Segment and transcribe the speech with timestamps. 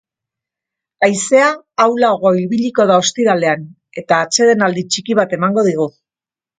[1.07, 1.49] Haizea
[1.85, 3.69] ahulago ibiliko da ostiralean,
[4.05, 5.93] eta atsedenaldi txiki bat emango digu.